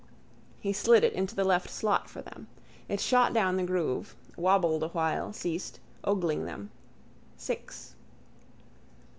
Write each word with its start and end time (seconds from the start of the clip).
He 0.59 0.73
slid 0.73 1.03
it 1.03 1.13
into 1.13 1.35
the 1.35 1.43
left 1.43 1.69
slot 1.69 2.09
for 2.09 2.23
them. 2.23 2.47
It 2.89 2.99
shot 2.99 3.33
down 3.35 3.55
the 3.57 3.63
groove, 3.63 4.15
wobbled 4.35 4.81
a 4.81 4.87
while, 4.87 5.31
ceased, 5.31 5.79
ogling 6.03 6.45
them: 6.45 6.71
six. 7.37 7.93